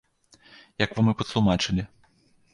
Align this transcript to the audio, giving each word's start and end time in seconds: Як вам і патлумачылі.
Як 0.83 0.91
вам 1.01 1.11
і 1.13 1.15
патлумачылі. 1.21 1.83